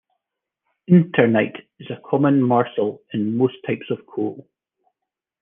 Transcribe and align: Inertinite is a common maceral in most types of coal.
Inertinite 0.89 1.59
is 1.79 1.91
a 1.91 2.01
common 2.09 2.41
maceral 2.41 3.01
in 3.13 3.37
most 3.37 3.57
types 3.67 3.85
of 3.91 3.99
coal. 4.07 4.47